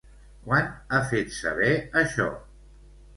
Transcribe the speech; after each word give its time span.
Quan 0.45 0.69
ha 0.95 1.01
fet 1.11 1.35
saber 1.35 1.69
això? 2.01 2.25